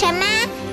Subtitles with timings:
[0.00, 0.24] 什么？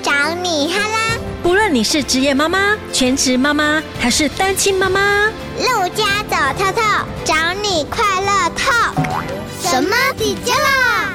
[0.02, 1.18] 找你哈啦！
[1.42, 5.26] 不论你是职业妈妈、全职妈妈还是单亲妈妈，
[5.58, 6.80] 陆家走透透，
[7.26, 8.72] 找你快乐透。
[9.60, 11.12] 什么底加啦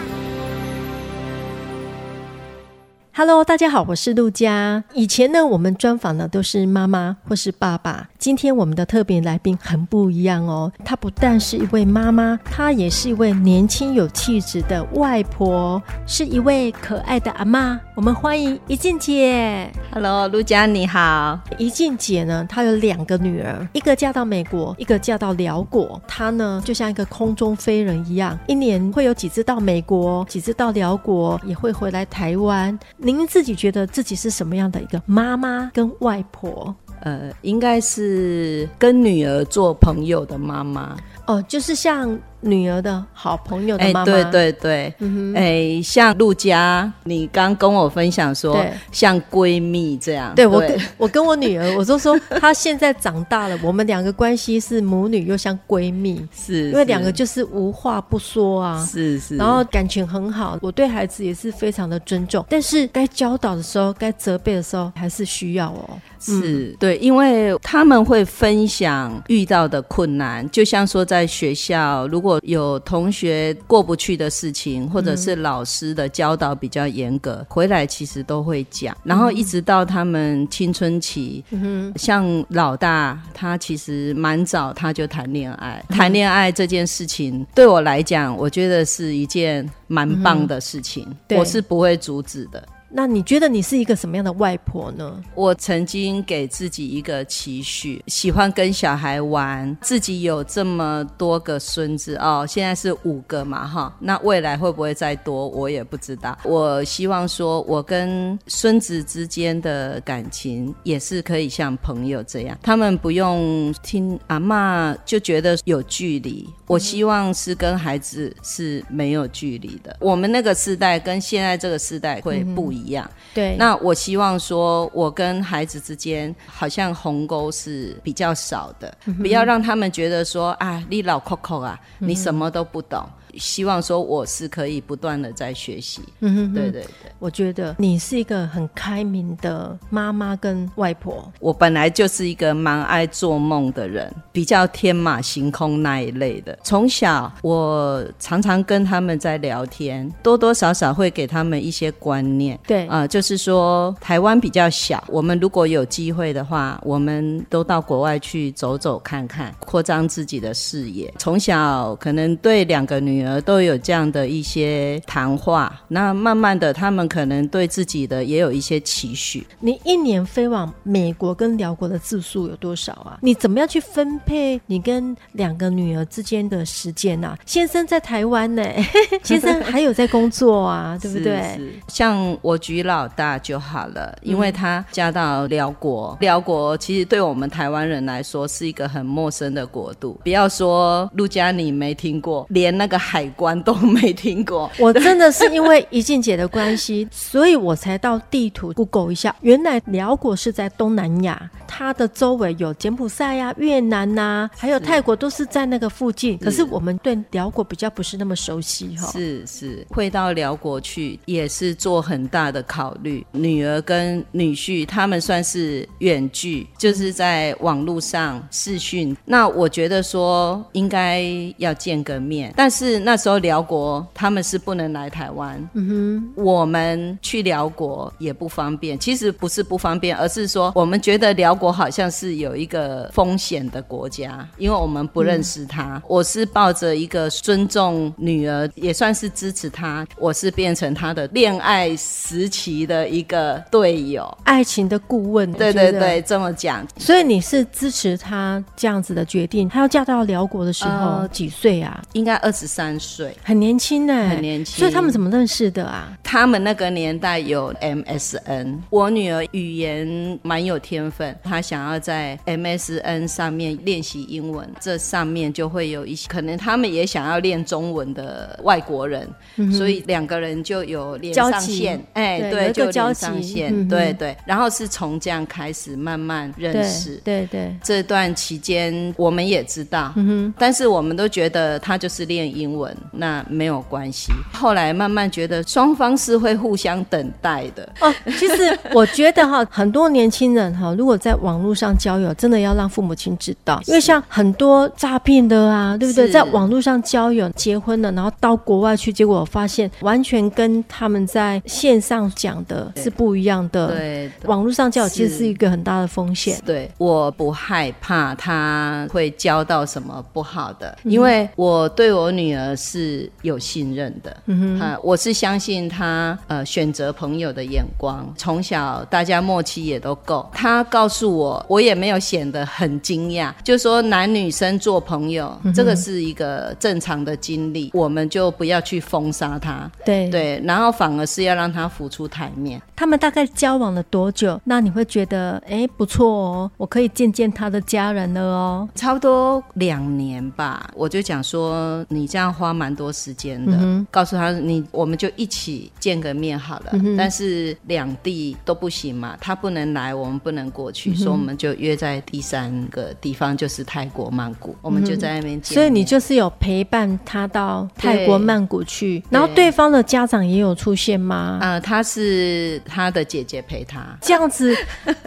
[3.16, 4.84] ？Hello，大家好，我是陆家。
[4.94, 8.10] 以前呢，我们专访的都是妈妈或是爸爸。
[8.24, 17.78] 今天我们的特别来宾很不一样哦，她不但是一位妈妈，她也是一位年轻有气质的外婆，是一位可爱的阿妈。
[17.96, 19.70] 我们欢迎怡静姐。
[19.92, 21.38] Hello，陆佳你好。
[21.58, 26.02] 怡静姐呢，她有两个女儿，一个嫁到美国，一个嫁到辽国。
[26.08, 32.80] 她呢，就像一个空中飞人一样，一年会有几次到美国，几次到辽国，也会回来台湾。
[32.96, 36.74] 您自己觉得自己是什么样的一个妈妈跟外婆？
[37.04, 40.98] 呃，应该是跟女儿做朋友的妈妈。
[41.28, 42.20] 哦，就是像。
[42.44, 50.52] 女儿的好朋友的妈妈，哎，对对对，嗯、哎，像陆佳，你刚跟我分享说，像闺蜜这样，对，对。
[50.54, 78.96] 我跟我跟我女儿，我就说她现在长大了，我们两个关系是母女又像闺蜜，是，因为两个就是无话不说啊，是是，然后感情很好，我对孩子也是非常的尊重，但是该教导的时候，该责备的时候，还是需要哦，是、嗯、对，因为他们会分享遇到的困难，就像说在学校，如果有同学过不去的事情，或者是老师的教导比较严格，嗯、回来其实都会讲。
[79.04, 85.84] 然后一直到他们青春期，嗯、像老大，他其实蛮早他就谈恋爱。
[85.90, 92.64] 谈恋爱这件事情对我来讲，我觉得是一件蛮棒的事情，嗯、我是不会阻止的。
[92.96, 95.20] 那你觉得你是一个什么样的外婆呢？
[95.34, 106.38] 我曾经给自己一个期许，喜欢跟小孩玩，自己有这么多个孙子哦，现在是五个嘛哈，那未来会不会再多，我也不知道。
[106.44, 116.48] 我希望说，我跟孙子之间的感情也是可以像朋友这样，他们不用听阿嬷就觉得有距离。
[116.68, 119.96] 我希望是跟孩子是没有距离的。
[120.00, 122.83] 我们那个时代跟现在这个时代会不一。
[122.84, 123.56] 一样，对。
[123.58, 133.00] 那我希望说，我跟孩子之间好像鸿沟是比较少的，嗯、不要让他们觉得说啊，你老扣扣啊，你什么都不懂。
[133.04, 141.32] 嗯希望说我是可以不断的在学习，嗯哼哼，对对对，我觉得你是一个很开明的妈妈跟外婆。
[141.40, 146.58] 我本来就是一个蛮爱做梦的人，比较天马行空那一类的。
[146.64, 152.60] 从小我常常跟他们在聊天，多多少少会给他们一些观念。
[152.68, 161.12] 对啊、呃，就是说台湾比较小，我们如果有机会的话，我们都到国外去走走看看，扩张自己的视野。
[161.18, 163.23] 从小可能对两个女。
[163.42, 169.46] 都有这样的一些谈话，那慢慢的，他们可能对自己的也有一些期许。
[169.60, 173.20] 你一年飞往美国跟辽国的次数有多少啊？
[173.22, 177.38] 你怎么样去分配你跟两个女儿之间的时间呢、啊？
[177.46, 178.64] 先生在台湾呢，
[179.24, 181.60] 先生还有在工作啊， 对不对？
[181.88, 190.20] 像我举老大就好了，因为他嫁到辽国，辽国其实对我们台湾人来说是一个很陌生的国度。
[190.24, 193.00] 不要说陆家你没听过，连那个。
[193.14, 206.40] 海关都没听过，我真的是因为怡静姐的关系， 所以我才到地图 Google 一下，原来辽国是在东南亚，它的周围有柬埔寨呀、啊、越南呐、啊，还有泰国，都是在那个附近。
[206.40, 209.12] 是，可是我们对辽国比较不是那么熟悉哈。
[209.12, 213.24] 是是，会到辽国去也是做很大的考虑。
[213.32, 219.16] 女儿跟女婿他们算是远距，就是在网络上视讯。
[219.24, 221.24] 那我觉得说应该
[221.58, 223.03] 要见个面，但是。
[223.04, 225.88] 那时候辽国他们是不能来台湾，嗯
[226.36, 228.98] 哼，我们去辽国也不方便。
[228.98, 235.98] 其实不是不方便，而是说我们觉得辽国好像是有一个风险的国家，因为我们不认识他。
[235.98, 240.08] 嗯、我是抱着一个尊重女儿，也算是支持他。
[240.18, 245.52] 我是变成他的恋爱时期的一个队友，爱情的顾问。
[245.54, 246.86] 对对对，这么讲。
[246.98, 249.68] 所以你是支持他这样子的决定？
[249.68, 252.02] 他要嫁到辽国的时候、呃、几岁啊？
[252.14, 252.93] 应该二十三。
[253.00, 253.36] 岁。
[253.44, 256.18] 很年轻呢，很年轻，所以他们怎么认识的啊？
[256.24, 280.14] 他们那个年代有 MSN，我女儿语言蛮有天分，她想要在 MSN 上面练习英文，这上面就会有一些可能他们也想要练中文的外国人，嗯、所以两个人就有连上线，哎，对，对就连上线，嗯、对对，然后是从这样开始慢慢认识，对对，对，这段期间我们也知道，
[280.58, 282.83] 但是我们都觉得他就是练英文。
[283.12, 284.32] 那没有关系。
[284.54, 287.88] 后来慢慢觉得双方是会互相等待的。
[288.00, 296.30] 哦，其实我觉得哈，很多年轻人哈，如果在网络上交友，真的要让父母亲知道，因为像很多诈骗的啊，对不对？
[296.30, 303.88] 在网络上交友结婚了，然后到国外去，结果我发现完全跟他们在线上讲的是不一样的。
[303.88, 306.58] 对，网络上交友其实是一个很大的风险。
[306.66, 314.38] 对，我不害怕他会交到什么不好的，因为我对我女儿是有信任的。
[314.46, 320.50] 嗯哼，我是相信他呃选择朋友的眼光，从小大家默契也都够。
[320.54, 329.90] 他告诉我，我也没有显得很惊讶，就说男女生做朋友，嗯、这个是一个正常的经历，我们就不要去封杀他。
[330.06, 332.82] 对对，然后反而是要让他浮出台面。
[332.96, 334.60] 他们大概交往了多久？
[334.64, 338.88] 那你会觉得哎不错哦，我可以见见他的家人了哦。
[338.96, 346.92] 差不多两年吧，我就讲说你这样花蛮多时间的，嗯、告诉他你我们就一起见个面好了。
[346.94, 355.74] 嗯、但是两地都不行嘛，他不能来，我们不能过去，嗯、所以我们就约在第三个地方，就是泰国曼谷，我们就在那边见。
[355.74, 361.58] 所以你就是有陪伴他到泰国曼谷去，然后对方的家长也有出现吗？
[361.62, 364.76] 啊、呃，他是他的姐姐陪他，这样子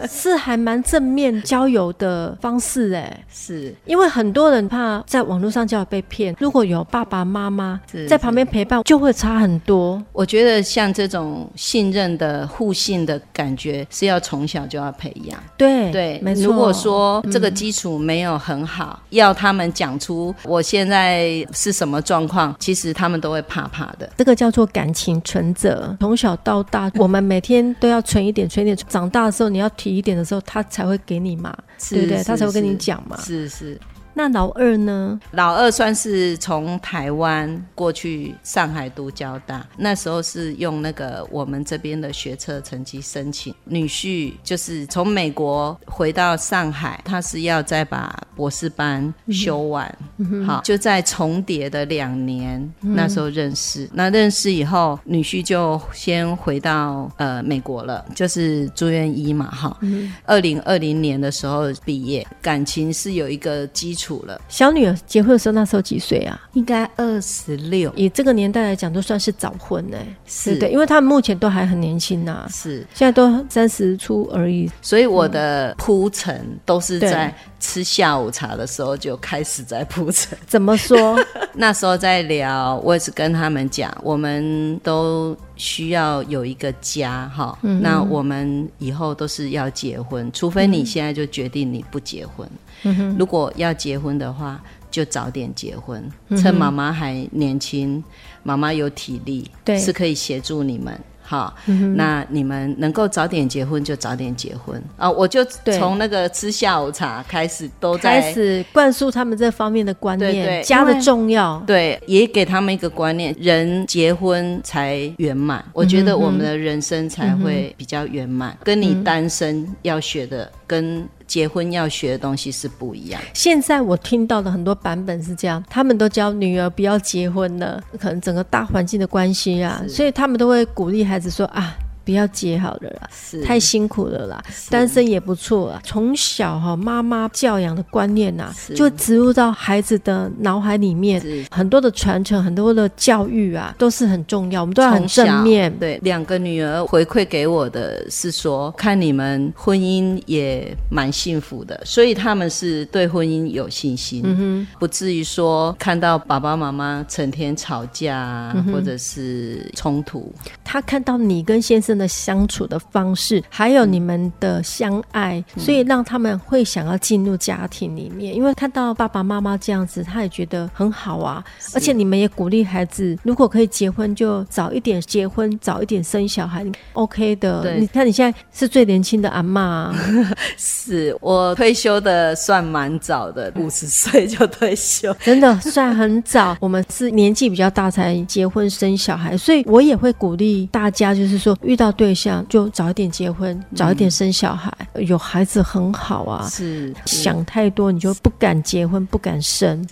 [0.09, 3.75] 是还蛮正面交友的方式哎， 是。
[3.85, 10.01] 因为很多人怕在网络上交友被骗，如果有爸爸妈妈在旁边陪伴，就会差很多。
[10.13, 15.39] 我觉得像这种信任的互信的感觉是要从小就要培养。
[15.57, 16.43] 对对，没错。
[16.43, 24.09] 如果说这个基础没有很好，嗯、要他们讲出我现在是什么状况，其实他们都会怕怕的。
[24.17, 28.77] 这个叫做感情存折，从小到大，我们每天都要存一点，存一点。
[28.87, 31.55] 长大的时候，你要提一点的时候，他才会给你嘛，
[31.89, 32.23] 对不对？
[32.23, 33.17] 他才会跟你讲嘛。
[33.21, 33.79] 是是。
[34.17, 35.19] 那老二呢？
[35.33, 43.53] 老二算是从台湾过去上海读交大，那时候是用那个我们这边的学测成绩申请。
[43.65, 49.95] 女婿就是从美国回到上海，他是要再把博士班修完。
[50.17, 53.87] 嗯、好，就在重叠的两年，嗯、那时候认识。
[53.93, 59.51] 那认识以后，女婿就先回到呃美国了，就是住院医嘛。
[59.51, 59.77] 哈，
[60.25, 64.06] 二零二零年的时候毕业，感情是有一个基础。
[64.25, 66.39] 了，小女儿结婚的时候那时候几岁啊？
[66.53, 69.97] 应该二十六，以这个年代来讲都算是早婚呢。
[70.25, 74.69] 是对，因为他们目前都还很年轻呐，是现在都三十出而已。
[74.81, 80.37] 所以我的铺陈都是在吃下午茶的时候就开始在铺陈。
[80.47, 81.19] 怎么说？
[81.53, 87.57] 那时候在聊，我也是跟他们讲，我们都需要有一个家哈。
[87.63, 92.47] 嗯、那我们以后都是要结婚，除非你现在就决定你不结婚。
[92.83, 98.03] 嗯、如果要结婚的话，就早点结婚，嗯、趁妈妈还年轻，
[98.43, 100.97] 妈妈有体力，对是可以协助你们。
[101.21, 105.11] 好，嗯、那你们能够早点结婚就早点结婚啊！
[105.11, 111.61] 我就从那个吃下午茶开始，都在开始灌输他们这方面的观念，家的重要。
[111.67, 115.61] 对，也给他们一个观念：人结婚才圆满。
[115.73, 118.53] 我觉得我们的人生才会比较圆满。
[118.53, 121.05] 嗯、跟你单身要学的跟。
[121.27, 123.21] 结婚要学的东西是不一样。
[123.33, 131.77] 现在我听到的很多版本是这样，他们都教女儿不要结婚了，可能整个大环境的关系啊，所以他们都会鼓励孩子说啊。
[132.07, 134.41] 不要结好了啦，是太辛苦了啦。
[134.69, 135.81] 单身也不错啊。
[135.83, 141.19] 从小哈，妈妈教养的观念呐、就植入到孩子的脑海里面。
[141.19, 144.61] 是很多的传承，很多的教育啊，都是很重要。
[144.61, 145.69] 我们都要很正面。
[145.77, 160.33] 对，两个女儿回馈给我的是说，看你们婚姻也蛮幸福的，所以他们是对婚姻有信心，嗯、哼不至于说看到爸爸妈妈成天吵架、嗯、或者是冲突。
[160.63, 168.35] 他看到你跟先生的相处的方式，还有你们的相爱，嗯、所以让他们会想要进入家庭里面。
[168.35, 171.43] 因为看到爸爸妈妈这样子，他也觉得很好啊。
[171.73, 177.61] 而且你们也鼓励孩子，如果可以结婚，就早一点结婚，早一点生小孩，OK 的。
[177.63, 179.95] 对你看你现在是最年轻的阿妈、啊，
[180.57, 186.55] 是我退休的算蛮早的，五十岁就退休，真的算很早。
[186.61, 191.86] 我们是年纪比较大才结婚生小孩，所以我也会鼓励大家，就是说遇到。
[191.91, 196.47] 对象就早一点结婚，早一点生小孩，嗯、有孩子很好啊。
[196.49, 199.85] 是，是想太多你就不敢结婚，不敢生。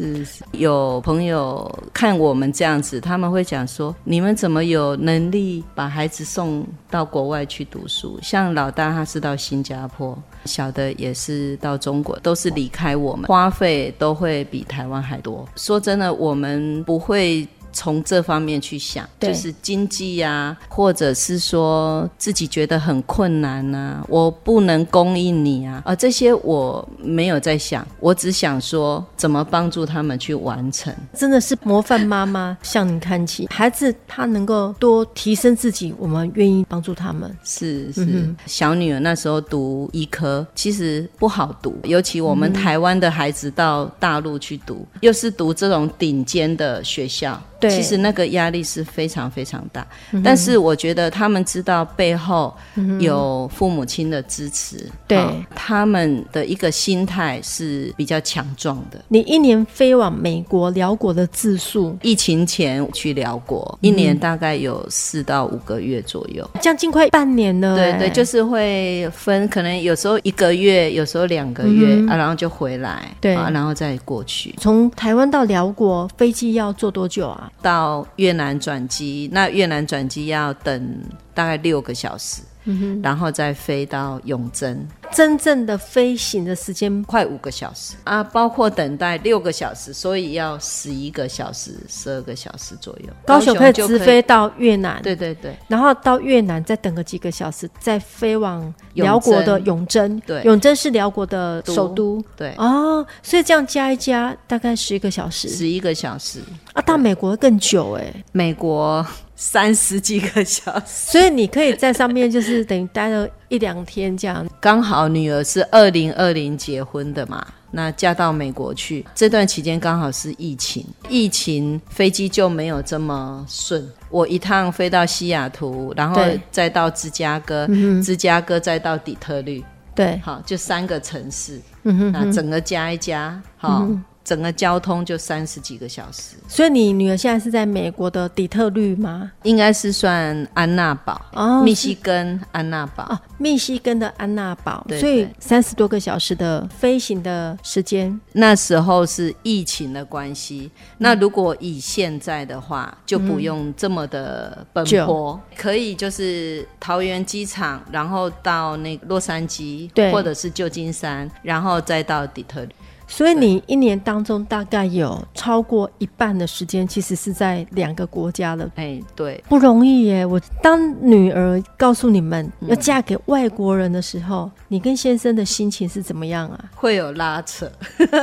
[0.51, 8.19] 有朋友看我们这样子，他们会讲说：你们怎么有能力把孩子送到国外去读书？
[8.21, 15.47] 像老大他是到新加坡，小的也是到中国，都是离开我们，花费都会比台湾还多。
[15.55, 17.47] 说真的，我们不会。
[17.75, 30.95] 从这方面去想，就是经济呀、啊，或者是说自己觉得很困难呐、啊，我不能供应你啊，啊，这些我没有在想，我只想说怎么帮助他们去完成。
[31.13, 37.29] 真的是模范妈妈向您看齐，孩子他能够多提升自己，我们愿意帮助他们。
[37.43, 47.41] 是是、嗯，小女儿那时候读医科，其实不好读，尤其我们台湾的孩子到大陆去读，嗯、又是读这种顶尖的学校。
[47.67, 52.53] 对，其实那个压力是非常非常大，嗯，但是我觉得他们知道背后
[52.99, 58.99] 有父母亲的支持，对，哦，他们的一个心态是比较强壮的。
[59.07, 67.75] 你一年飞往美国、辽国的次数，疫情前去辽国，一年大概有四到五个月左右，将近快半年了。
[67.75, 74.53] 对对，就是会分，可能有时候一个月，有时候两个月，嗯，啊，然后就回来，对，啊，然后再过去。
[74.59, 77.51] 从台湾到辽国飞机要坐多久啊？
[77.61, 81.01] 到越南转机，那越南转机要等
[81.33, 82.41] 大概六个小时。
[82.67, 93.05] 嗯哼，然后再飞到永珍，真正的飞行的时间快五个小时啊，包括等待六个小时，所以要十一个小时、十二个小时左右。
[93.25, 100.19] 高雄可以直飞到越南，对对对，然后到越南再等个几个小时，再飞往辽国的永贞。
[100.25, 102.21] 对，永贞是辽国的首都。
[102.35, 105.47] 对哦，所以这样加一加，大概十一个小时。
[105.47, 106.41] 十一个小时
[106.73, 109.05] 啊，到美国更久哎，美国。
[109.37, 114.47] 三十几个小时，所以你可以在上面就是等于待了一两天这样。
[114.59, 123.87] 刚好女儿是二零二零结婚的嘛，那嫁到美国去，这段期间刚好是疫情，疫情飞机就没有这么顺。
[124.09, 126.21] 我一趟飞到西雅图，然后
[126.51, 127.67] 再到芝加哥，
[128.03, 133.83] 芝加哥再到底特律，对，好，就三个城市，嗯哼，那整个加一加，好。
[133.83, 139.31] 嗯整个交通就三十几个小时，所以你女儿现在是在美国的底特律吗？
[139.43, 143.03] 应该是算安娜堡哦，密西根安娜堡。
[143.03, 148.19] 哦，密西根的安娜堡，所以三十多个小时的飞行的时间。
[148.33, 162.69] 那时候是疫情的关系，那如果以现在的话，嗯、就不用这么的奔波，可以就是桃园机场，然后到那个洛杉矶，对，或者是旧金山，然后再到底特律。
[163.07, 168.69] 所以你一年当中大概有超过一半的时间，其实是在两个国家了。
[168.75, 170.25] 哎，对，不容易耶。
[170.25, 176.65] 我当女儿告诉你们要嫁给外国人的时候，嗯，你跟先生的心情是怎么样啊？
[176.75, 177.71] 会有拉扯，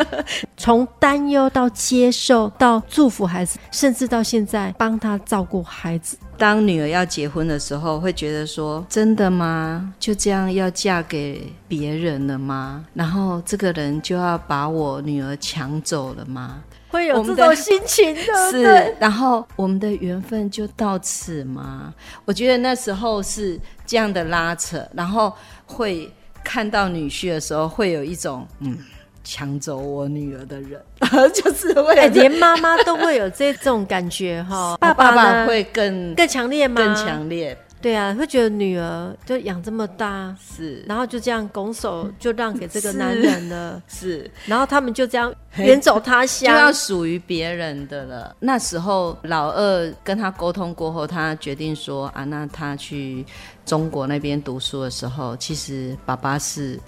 [0.57, 6.17] 从担忧到接受，到祝福孩子，甚至到现在帮他照顾孩子。
[6.39, 9.95] 当女儿要结婚的时候，会觉得说：“真的吗？
[10.01, 12.85] 就这样要嫁给别人了吗？
[12.95, 18.97] 然后这个人就要把我女儿抢走了吗？”会有这种心情的， 是。
[18.99, 21.95] 然后我们的缘分就到此吗？
[22.25, 25.33] 我觉得那时候是这样的拉扯，然后
[25.67, 26.13] 会
[26.45, 28.77] 看到女婿的时候，会有一种嗯。
[29.25, 30.83] 抢走我女儿的人，
[31.33, 34.77] 就是为了、欸、连妈妈都会有这种感觉哈。
[34.83, 36.83] 爸爸爸会更更强烈吗？
[36.83, 37.57] 更强烈。
[37.83, 48.35] 对啊，会觉得女儿就养这么大，是，然后就这样拱手就让给这个男人了， 是，是然后他们就这样远走他乡，就要属于别人的了。
[48.39, 53.27] 那时候老二跟他沟通过后，他决定说啊，那他去
[53.67, 56.79] 中国那边读书的时候，其实爸爸是。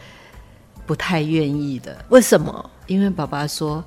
[0.87, 2.71] 不太愿意的，为什么？
[2.89, 3.83] 因为爸爸说。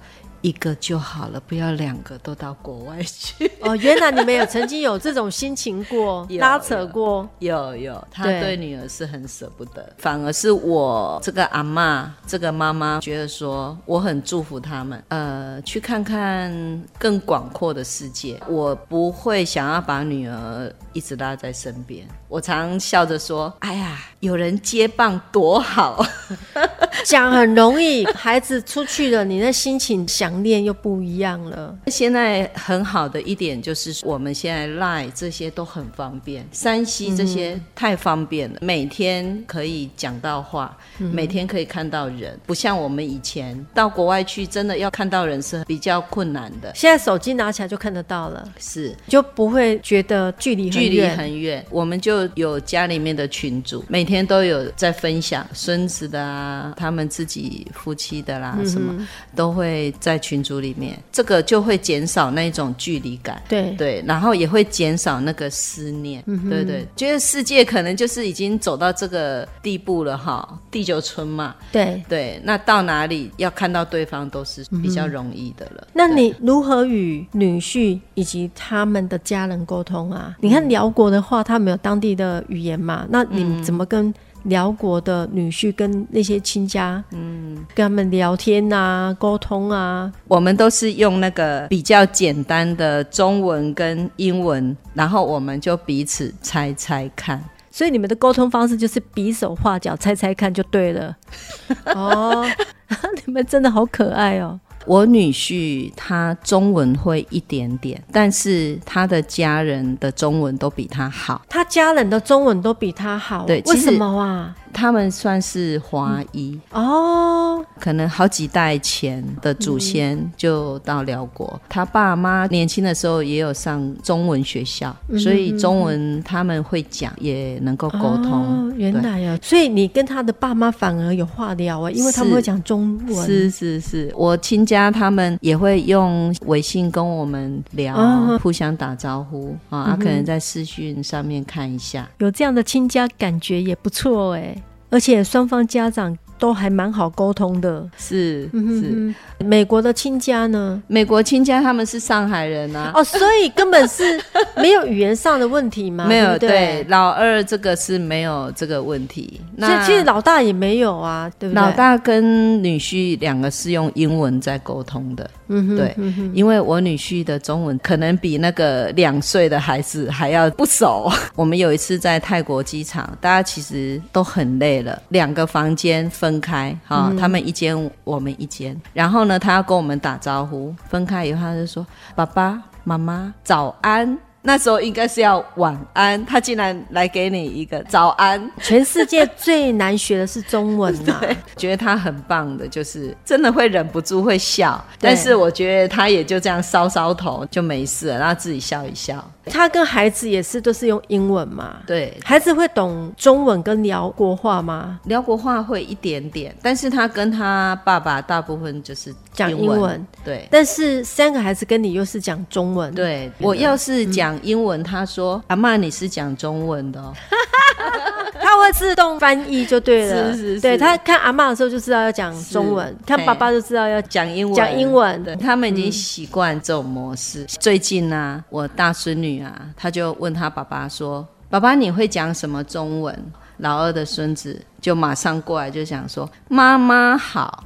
[0.48, 3.52] 一个就好了，不要两个都到国外去。
[3.60, 7.28] 哦，原来你们有曾经有这种心情过， 拉扯过。
[7.40, 18.40] 有有，他对女儿是很舍不得，反而是我这个阿妈，这个妈妈觉得说，我很祝福他们，呃，去看看更广阔的世界。
[18.48, 22.08] 我不会想要把女儿一直拉在身边。
[22.30, 26.06] 我常笑着说：“哎呀，有人接棒多好。”
[27.04, 30.38] 讲很容易，孩子出去了，你的心情想。
[30.38, 31.76] 念又不一样了。
[31.88, 46.72] 现在很好的一点就是，我们现在 Line 这些都很方便山西这些太方便了，嗯、每天可以讲到话、嗯，每天可以看到人，不像我们以前到国外去，真的要看到人是比较困难的。
[46.76, 51.66] 现在手机拿起来就看得到了，是就不会觉得距离距离很远。
[51.72, 59.06] 我们就有家里面的群组，每天都有在分享孙子的啊，他他们自己夫妻的啦，什么、嗯、
[59.36, 63.44] 都会在群组里面，这个就会减少那种距离感。
[63.50, 66.24] 对对，然后也会减少那个思念。
[66.26, 71.54] 嗯、对对，觉得世界可能就是已经走到这个地步了哈，地球村嘛。
[71.74, 75.82] 对对，那到哪里要看到对方都是比较容易的了。
[75.82, 80.34] 嗯、那你如何与女婿以及他们的家人沟通啊？
[80.40, 83.06] 你看辽国的话，他们有当地的语言嘛？
[83.10, 84.14] 那你怎么跟？
[84.48, 97.44] 寮国的女婿跟那些亲家，嗯，跟他们聊天啊，沟通啊，我们都是用那个比较简单的中文跟英文，然后我们就彼此猜猜看。
[97.70, 101.16] 所以你们的沟通方式就是比手画脚，猜猜看就对了。
[101.94, 102.44] 哦，
[103.26, 104.60] 你们真的好可爱哦。
[104.88, 111.42] 我女婿他中文会一点点，但是他的家人的中文都比他好。
[111.50, 114.56] 他家人的中文都比他好，对，为什么啊？
[114.78, 121.50] 他们算是华裔、嗯、哦，可能好几代前的祖先就到辽国。
[121.52, 128.32] 嗯、他爸妈年轻的时候也有上中文学校，嗯、所以中文他们会讲，也能够沟通。
[128.32, 133.26] 哦、原来啊，所以你跟他的爸妈反而有话聊啊，因为他们会讲中文。
[133.26, 142.08] 是是是，我亲家他们也会用微信跟我们聊，哦、互相打招呼啊，他、嗯、可能在视讯上面看一下。
[142.20, 144.56] 有这样的亲家，感觉也不错哎。
[144.90, 149.14] 而且双方家长都还蛮好沟通的，是是。
[149.40, 150.82] 美国的亲家呢？
[150.88, 154.20] 美国亲家他们是上海人啊，哦，所以根本是
[154.58, 156.06] 没有语言上的问题吗？
[156.08, 159.40] 没有，对，老二这个是没有这个问题。
[159.56, 161.62] 那其实老大也没有啊，对不对？
[161.62, 171.12] 老大跟女婿两个是用英文在沟通的，嗯哼，对，嗯，因为我女婿的中文可能比那个两岁的孩子还要不熟。
[171.36, 179.27] 我们有一次在泰国机场，大家其实都很累了，两个房间分开，哈、嗯，他们一间，我们一间，然后。
[179.28, 184.18] 那他要跟我们打招呼，分开以后他就说：“爸爸妈妈早安。”
[184.48, 188.50] 那时候应该是要晚安，他竟然来给你一个早安。
[188.62, 191.20] 全世界最难学的是中文啊！
[191.20, 194.82] 对，觉得他很棒的，就是真的会忍不住会笑。
[195.02, 199.22] 但是我觉得他也就这样搔搔头就没事了，然后自己笑一笑。
[199.50, 201.78] 他跟孩子也是都是用英文嘛？
[201.86, 204.98] 对，孩子会懂中文跟辽国话吗？
[205.06, 210.06] 辽国话会一点点，但是他跟他爸爸大部分就是讲英文。
[210.26, 212.94] 对，但是三个孩子跟你又是讲中文。
[212.94, 214.38] 对，我要是讲。
[214.44, 217.14] 英文，他说：“阿嬷，你是讲中文的哦。
[218.40, 220.32] ”他会自动翻译就对了。
[220.34, 224.56] 是是是，对，他看阿嬷的时候就知道要讲中文，看爸爸就知道要讲英文。
[224.56, 227.44] 讲英文，对，他们已经习惯这种模式。
[227.44, 237.64] 嗯、最近呢、啊，我大孙女啊，他就问他爸爸说：“爸爸，你会讲什么中文？”老二的孙子就马上过来就想说：“妈妈好。”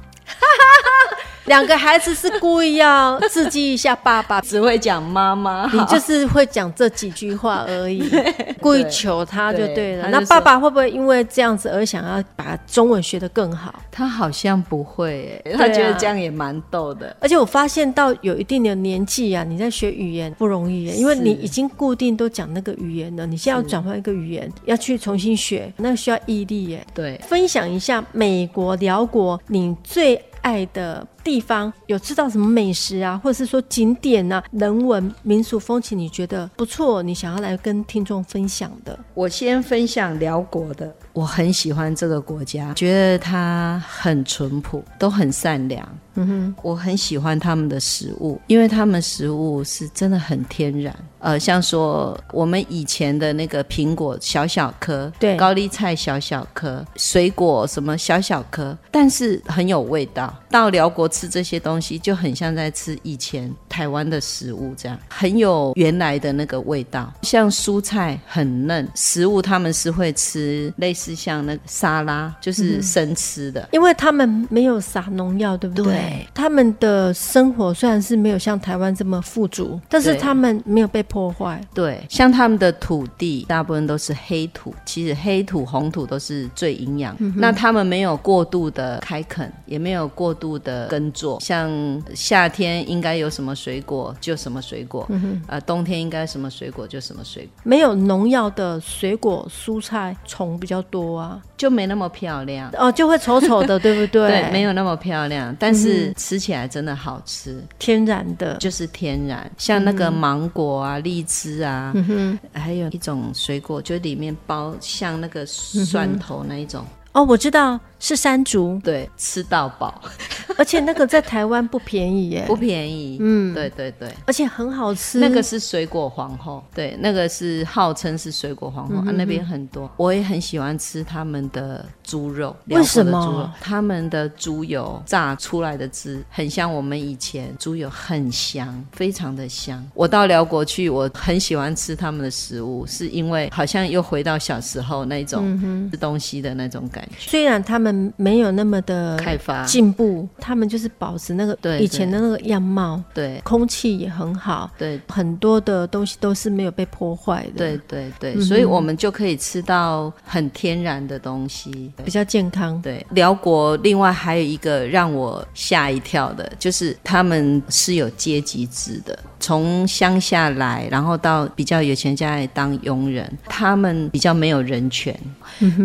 [1.46, 8.08] 两个孩子是故意要刺激一下爸爸，只会讲妈妈，你就是会讲这几句话而已，
[8.60, 10.04] 故意求他就对了。
[10.04, 13.74] 对，那爸爸会不会因为这样子而想要把中文学得更好？
[13.90, 17.14] 他好像不会，他觉得这样也蛮逗的。
[17.20, 26.86] 而且我发现到有一定的年纪啊，你在学语言不容易，因为你已经固定都讲那个语言了，你现在要转换一个语言，要去重新学，那需要毅力耶。
[26.94, 38.98] 对，分享一下美国辽国，你最爱的地方，有吃到什么美食啊，或者是说景点啊、人文、民俗风情，你觉得不错，你想要来跟听众分享的？
[39.14, 45.88] 我先分享辽国的，我很喜欢这个国家，觉得它很淳朴，都很善良。
[46.14, 50.94] 嗯哼，我很喜欢他们的食物，因为他们食物是真的很天然。
[51.18, 60.34] 呃，像说我们以前的那个苹果小小颗，对，高丽菜小小颗，水果什么小小颗，但是很有味道。
[60.50, 67.10] 到辽国吃这些东西，就很像在吃以前台湾的食物，这样很有原来的那个味道。
[67.22, 75.84] 像蔬菜很嫩，食物他们是会吃类似像那个沙拉，就是生吃的，嗯，因为他们没有撒农药，对不对？
[75.84, 76.01] 对，
[76.34, 81.00] 他们的生活虽然是没有像台湾这么富足，但是他们没有被。
[81.12, 81.60] 破坏。
[81.74, 87.14] 对，像他们的土地大部分都是黑土，其实黑土红土都是最营养。
[87.18, 91.38] 嗯、那他们没有过度的开垦，也没有过度的耕作。
[91.40, 91.70] 像
[92.14, 97.52] 夏天应该有什么水果就什么水果，嗯、呃，冬天应该什么水果就什么水果。
[97.62, 104.28] 没有农药的水果蔬菜，虫比较多啊，就没那么漂亮哦，就会丑丑的，对不对？
[104.30, 109.50] 对，没有那么漂亮，但是吃起来真的好吃，嗯、天然的，就是天然。
[109.58, 110.98] 像那个芒果啊。
[111.02, 120.00] 荔枝啊，嗯，还有一种水果，就里面包像那个蒜头那一种，哦，我知道是山竹，对，吃到饱，
[120.56, 125.18] 而且那个在台湾不便宜耶，不便宜，嗯，对对对，而且很好吃。
[125.18, 133.12] 那个是水果皇后，对，那个是号称是水果皇后，那边很多，我也很喜欢吃他们的猪肉，为什么？
[133.26, 139.86] 猪肉，他们的猪油榨出来的汁很像我们以前猪油，很香，非常的香。
[139.94, 147.14] 我到辽国去，我很喜欢吃他们的食物，是因为好像又回到小时候那种吃东西的那种感觉。
[147.18, 149.64] 虽然他们没有那么的开发。
[149.64, 162.80] 进步，他们就是保持那个以前的那个样貌，对，空气也很好，对，很多的东西都是没有被破坏的，对对对，所以我们就可以吃到很天然的东西，比较健康。
[162.82, 169.18] 对，辽国另外还有一个让我吓一跳的，就是他们是有阶级制的。
[169.42, 175.14] 从乡下来，然后到比较有钱家里当佣人，他们比较没有人权。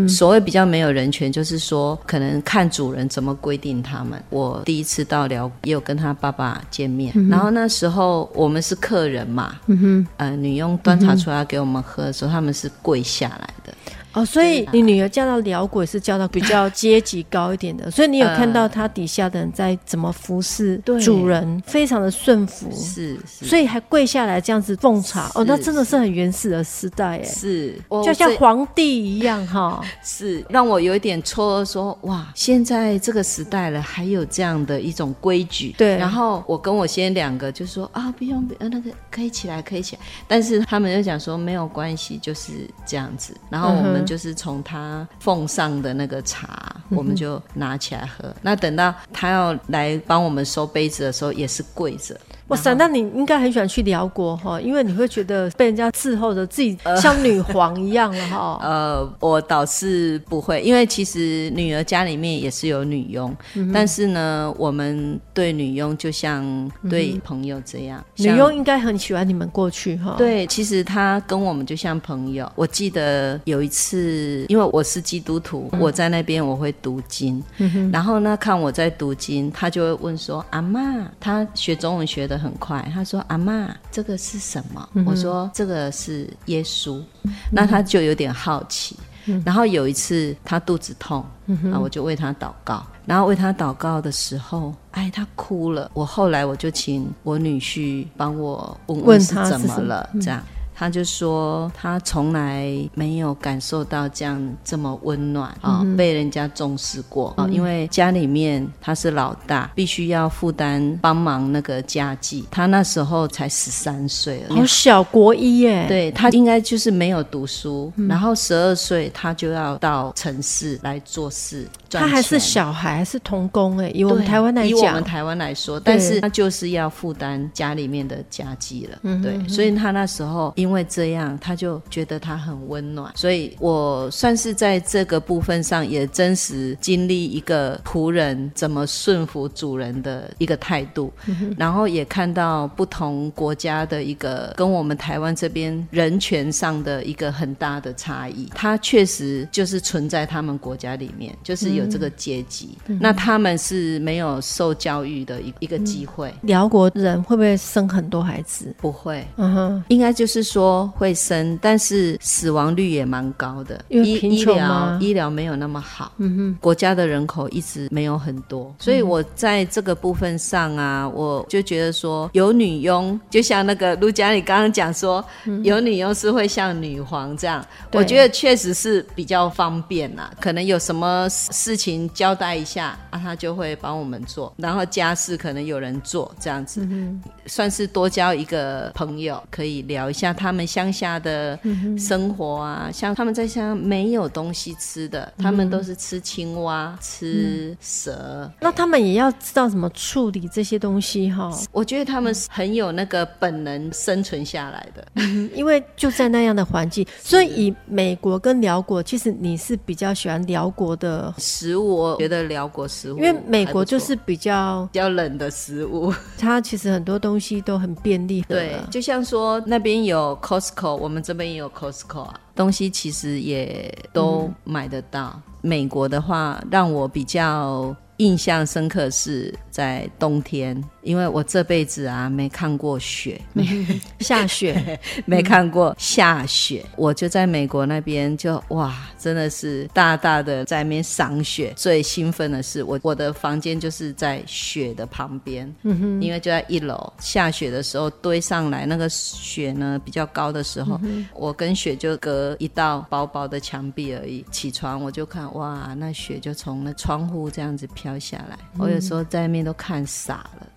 [0.08, 4.22] 所谓比较没有人权，就是说可能看主人怎么规定他们。
[4.30, 13.74] 我第一次到寮，也有跟他爸爸见面，嗯、然后那时候我们是客人嘛，嗯、哼呃，女佣端茶出来给我们喝的时候，嗯、他们是跪下来的。
[14.18, 25.30] 哦，所以你女儿嫁到辽国是嫁到比较阶级高一点的， 所以你有看到她底下的人在怎么服侍主人，呃、非常的顺服，是，是所以还跪下来这样子奉茶。
[25.36, 29.86] 哦，那真的是很原始的时代，哎，是，就像皇帝一样哈。
[30.04, 35.76] 是，让我有一点错愕，说哇，现在这个时代了，还有这样的一种规矩。
[35.78, 40.02] 对，然后我跟我先两个就说啊，不用，呃，那个可以起来，可以起来。
[40.28, 43.36] 但是他们就讲说没有关系，就是这样子。
[43.52, 44.07] 然后我们、嗯。
[44.08, 48.34] 就是从他奉上的那个茶，嗯、我们就拿起来喝。
[48.42, 52.20] 那等到他要来帮我们收杯子的时候，也是跪着。
[52.48, 58.58] 哇塞，那你应该很喜欢去辽国哈，因为你会觉得被人家伺候着，自己 像女皇一样了哈。
[58.64, 68.02] 呃，我倒是不会，因为其实女儿家里面也是有女佣，嗯、但是呢，我们对女佣就像对朋友这样。
[68.18, 70.16] 嗯、女佣应该很喜欢你们过去哈。
[70.18, 72.50] 对，其实她跟我们就像朋友。
[72.56, 87.02] 我记得有一次，因为我是基督徒，嗯、我在那边我会读经，嗯、然后呢，看我在读经，她就会问说：“阿妈，她学中文学的。”很快，他说：“阿妈，这个是什么？”嗯、我说：“这个是耶稣。
[87.24, 88.96] 嗯”那他就有点好奇。
[89.30, 92.86] 嗯、然后有一次他肚子痛，嗯、哼然后我就为他祷告。
[93.06, 95.90] 然后为他祷告的时候，哎，他哭了。
[95.94, 100.44] 我后来我就请我女婿帮我问问是怎么了，这样。
[100.80, 107.46] 他就说，他从来没有感受到这样这么温暖啊，嗯、被人家重视过啊。
[107.46, 112.46] 嗯、因为家里面他是老大，必须要负担帮忙那个家计。
[112.52, 115.88] 他那时候才十三岁，好小，国一耶。
[115.88, 121.68] 对，他应该就是没有读书，嗯、然后十二岁他就要到城市来做事。
[121.90, 128.98] 他还是小孩，还是童工哎，以我们台湾来讲，以我们台湾来说，但是他就是要负担家里面的家计了。
[129.04, 133.14] 嗯，对，所以他那时候因为这样，他就觉得他很温暖。
[133.16, 141.14] 所以我算是在这个部分上也真实经历一个仆人怎么顺服主人的一个态度，
[141.56, 148.50] 然后也看到不同国家的一个跟我们台湾这边人权上的一个很大的差异。
[148.54, 151.77] 他确实就是存在他们国家里面，就是。
[151.78, 156.34] 有这个阶级，嗯、那他们是没有受教育的一一个机会。
[156.42, 158.74] 辽、嗯、国人会不会生很多孩子？
[158.80, 163.80] 不会，嗯哼，应该就是说会生，但是死亡率也蛮高的。
[163.90, 164.32] 因为贫？
[164.32, 180.32] 医疗医疗没有那么好，嗯哼，国家的人口一直没有很多，所以我在这个部分上啊，我就觉得说有女佣，就像那个陆佳你刚刚讲说，嗯、有女佣是会像女皇这样，我觉得确实是比较方便啦。
[180.40, 181.28] 可能有什么。
[181.68, 191.60] 事情交代一下啊，他就会帮我们做，然后家事可能有人做，这样子，嗯、算是多交一个朋友，可以聊一下他们乡下的
[191.98, 192.84] 生活啊。
[192.86, 198.50] 嗯、像他们在乡下没有东西吃的，他们都是吃青蛙、吃蛇。
[198.62, 201.52] 那他们也要知道怎么处理这些东西哈。
[201.74, 211.34] 我觉得他们是很有那个本能生存下来的，嗯、因为就在那样的环境， 所以以美国跟辽国，其实你是比较喜欢辽国的。
[211.58, 218.42] 食物，我觉得辽国食物，因为美国就是比较比较冷的食物，它其实很多东西都很便利。
[218.44, 225.34] 对，就像说那边有 Costco，我们这边也有 Costco 啊，东西其实也都买得到。
[225.34, 230.84] 嗯、美国的话，让我比较印象深刻是在冬天。
[231.08, 233.66] 因为我这辈子啊没看过雪，没
[234.20, 236.86] 下雪， 没看过下雪。
[236.98, 241.72] 我就在美国那边就哇，真的是大大的在那边赏雪。
[241.78, 254.46] 最兴奋的是我我的房间就是在雪的旁边，嗯哼，因为就在一楼，下雪的时候堆上来那个雪呢比较高的时候，嗯、我跟雪就隔一道薄薄的墙壁而已。
[254.52, 260.68] 起床我就看哇，那雪就从那窗户这样子飘下来，嗯、我有时候在那边都看傻了。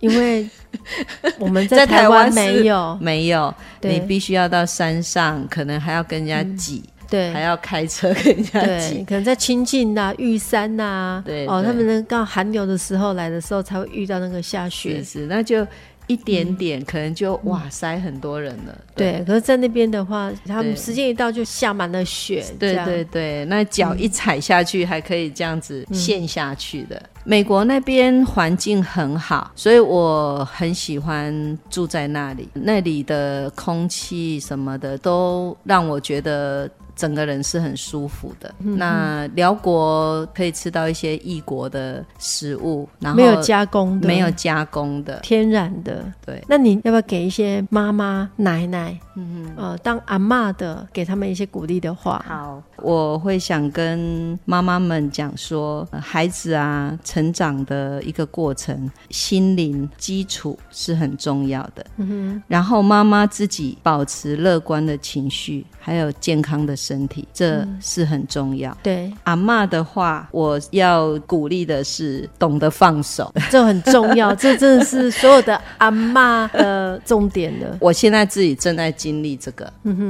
[0.00, 0.48] 因为
[1.38, 2.98] 我们在台湾没有。
[3.00, 11.46] 没有，你必须要到山上，可能还要跟人家挤，对，还要开车跟人家挤，可能在清境呐、玉山呐，对。
[11.46, 15.66] 哦，他们能到寒流的时候来的时候才会遇到那个下雪，是，那就。
[16.10, 19.22] 一点点可能就哇塞很多人了，对。
[19.24, 23.44] 可是，在那边的话，他们时间一到就下满了雪，对对对。
[23.44, 27.00] 那脚一踩下去，还可以这样子陷下去的。
[27.22, 32.48] 美国那边环境很好，所以我很喜欢住在那里。
[32.54, 36.68] 那里的空气什么的都让我觉得。
[37.00, 38.54] 整个人是很舒服的。
[38.58, 46.04] 嗯、那辽国可以吃到一些异国的食物，然后没有加工的，没有加工的，天然的。
[46.26, 52.24] 对，那你要不要给一些妈妈、奶奶，嗯哼呃，当阿妈的，给他们一些鼓励的话？
[52.26, 61.86] 好，我会想跟妈妈们讲说，孩子啊，成长的一个过程，心灵基础是很重要的。
[61.98, 66.76] 嗯哼，然后妈妈自己保持乐观的情绪，还有健康的。
[66.80, 68.70] 身体，这是很重要。
[68.70, 74.34] 嗯、对阿妈的话，我要鼓励的是懂得放手， 这很重要。
[74.34, 77.76] 这真的是所有的阿妈的重点了。
[77.80, 79.64] 我现在自己正在经历这个。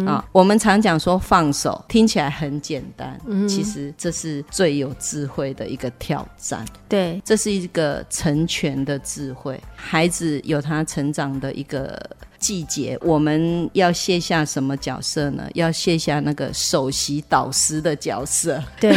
[0.06, 6.64] 啊，我们常讲说放手，听起来很简单，嗯，其实这是最有智慧的一个挑战。
[6.88, 9.60] 对，这是一个成全的智慧。
[9.74, 11.98] 孩子有他成长的一个。
[12.40, 15.46] 季节，我们要卸下什么角色呢？
[15.52, 18.60] 要卸下那个首席导师的角色。
[18.80, 18.90] 对，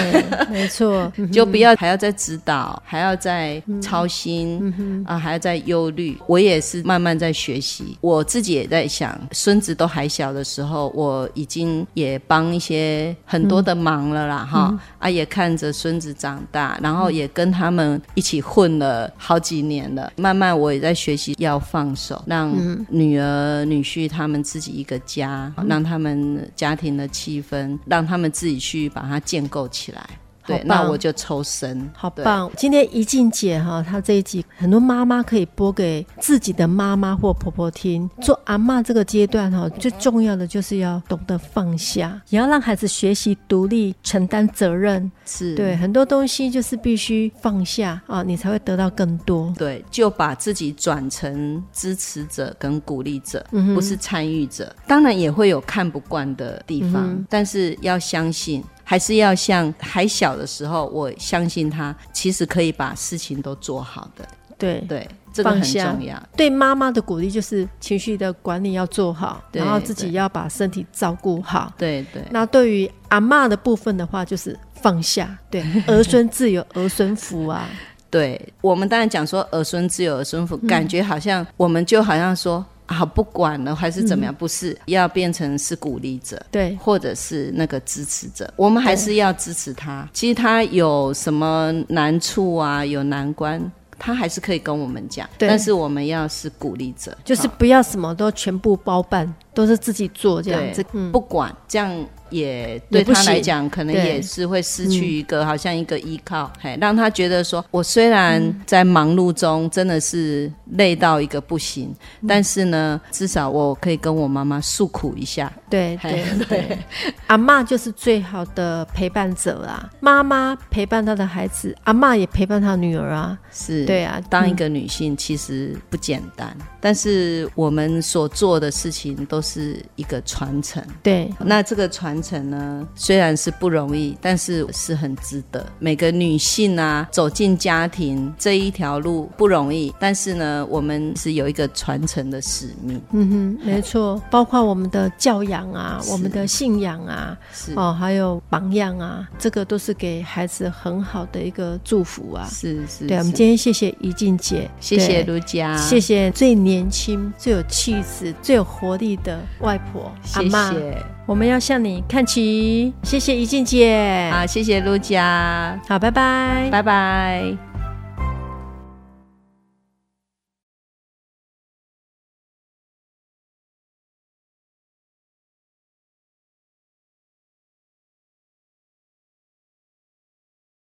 [0.50, 6.18] 没错， 就不要还要再指导，还要再操心、嗯、啊，还要再忧虑。
[6.26, 20.14] 我也是慢慢在学习，我自己也在想，孙子都还小的时候，我已经也帮一些很多的忙了啦，哈、嗯、啊，也看着孙子长大，然后也跟他们一起混了好几年了。
[20.16, 22.50] 慢慢我也在学习要放手，让
[22.88, 23.33] 女儿。
[23.34, 30.08] 呃，女婿他们自己一个家，让他们家庭的气氛，让他们自己去把它建构起来。
[30.46, 32.52] 对，那我就抽身，好棒！
[32.58, 38.10] 今天怡静姐哈，她这一集很多妈妈可以播给自己的妈妈或婆婆听。
[38.22, 45.12] 做阿嬷这个阶段哈，最重要的就是要懂得放下，也要让孩子学习独立、承担责任。
[45.26, 49.54] 是对很多东西就是必须放下啊，你才会得到更多。
[49.58, 54.76] 对，就把自己转成支持者跟鼓励者，嗯、不是参与者。
[54.86, 58.62] 当然也会有看不惯的地方，嗯、但是要相信。
[58.94, 64.24] 还是要像还小的时候，我相信他其实可以把事情都做好的。
[64.56, 66.22] 对对，这个很重要。
[66.38, 71.74] 对妈妈的鼓励就是情绪的管理要做好，然后自己要把身体照顾好。
[71.76, 72.22] 对对。
[72.30, 75.36] 那对于阿嬷的部分的话，就是放下。
[75.50, 77.68] 对， 儿孙自有儿孙福啊。
[78.12, 82.64] 对，我们当然讲说儿孙自有儿孙福，嗯、感觉好像我们就好像说。
[82.94, 90.08] 好，不管了还是怎么样，嗯、不是要变成是鼓励者，对，或者是那个支持者，我们还是要支持他。
[90.14, 93.60] 其实他有什么难处啊，有难关，
[93.98, 95.28] 他还是可以跟我们讲。
[95.38, 102.06] 对但是我们要是鼓励者，就是不要什么都全部包办，都是自己做这样子，不管这样。
[102.34, 111.94] 也对他来讲，可能也是会失去一个好像一个依靠，嘿，让他觉得说，我虽然在忙碌中真的是累到一个不行，
[112.28, 115.54] 但是呢，至少我可以跟我妈妈诉苦一下。
[115.70, 116.80] 对对对，
[117.28, 119.88] 阿妈就是最好的陪伴者啊！
[120.00, 123.38] 妈妈陪伴她的孩子，阿妈也陪伴她女儿啊。
[123.52, 130.84] 是，对啊，当一个女性其实不简单，但是我们所做的事情都是一个传承。
[131.04, 132.23] 对，那这个传。
[132.24, 135.64] 程呢，虽然是不容易，但是是很值得。
[135.80, 143.02] 每个女性啊，走进家庭这一条路不容易，但是呢，我们是有一个传承的使命。
[143.12, 152.48] 嗯哼，没错，包括我们的教养啊，我们的信仰啊，是哦，还有榜样啊，这个都是给孩子很好的一个祝福啊。
[152.50, 160.96] 是是，是对，我们今天谢谢怡静姐，谢谢卢佳，谢谢最年轻、最有气质、最有活力的外婆谢谢阿嬷。
[161.26, 167.73] 我们要向你看齐，谢谢怡静姐，好，谢谢陆佳，好，拜拜，拜拜。